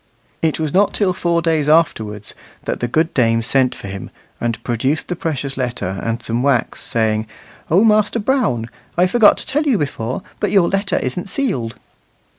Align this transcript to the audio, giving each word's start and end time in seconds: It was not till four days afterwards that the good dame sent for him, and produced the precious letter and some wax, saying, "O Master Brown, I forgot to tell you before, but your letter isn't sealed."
It 0.41 0.59
was 0.59 0.73
not 0.73 0.95
till 0.95 1.13
four 1.13 1.43
days 1.43 1.69
afterwards 1.69 2.33
that 2.63 2.79
the 2.79 2.87
good 2.87 3.13
dame 3.13 3.43
sent 3.43 3.75
for 3.75 3.87
him, 3.87 4.09
and 4.39 4.63
produced 4.63 5.09
the 5.09 5.15
precious 5.15 5.57
letter 5.57 6.01
and 6.03 6.23
some 6.23 6.41
wax, 6.41 6.81
saying, 6.81 7.27
"O 7.69 7.83
Master 7.83 8.17
Brown, 8.17 8.67
I 8.97 9.05
forgot 9.05 9.37
to 9.37 9.45
tell 9.45 9.65
you 9.67 9.77
before, 9.77 10.23
but 10.39 10.49
your 10.49 10.67
letter 10.67 10.97
isn't 10.97 11.29
sealed." 11.29 11.75